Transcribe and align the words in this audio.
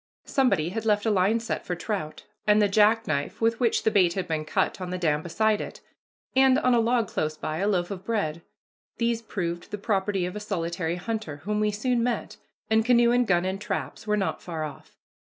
Somebody 0.25 0.69
had 0.69 0.83
left 0.83 1.05
a 1.05 1.11
line 1.11 1.39
set 1.39 1.63
for 1.63 1.75
trout, 1.75 2.25
and 2.47 2.59
the 2.59 2.67
jackknife 2.67 3.39
with 3.39 3.59
which 3.59 3.83
the 3.83 3.91
bait 3.91 4.13
had 4.13 4.27
been 4.27 4.45
cut 4.45 4.81
on 4.81 4.89
the 4.89 4.97
dam 4.97 5.21
beside 5.21 5.61
it, 5.61 5.79
and, 6.35 6.57
on 6.57 6.73
a 6.73 6.79
log 6.79 7.07
close 7.07 7.37
by, 7.37 7.57
a 7.59 7.67
loaf 7.67 7.91
of 7.91 8.03
bread. 8.03 8.41
These 8.97 9.21
proved 9.21 9.69
the 9.69 9.77
property 9.77 10.25
of 10.25 10.35
a 10.35 10.39
solitary 10.39 10.95
hunter, 10.95 11.41
whom 11.45 11.59
we 11.59 11.69
soon 11.69 12.01
met, 12.01 12.37
and 12.67 12.83
canoe 12.83 13.11
and 13.11 13.27
gun 13.27 13.45
and 13.45 13.61
traps 13.61 14.07
were 14.07 14.17
not 14.17 14.41
far 14.41 14.63
off. 14.63 14.97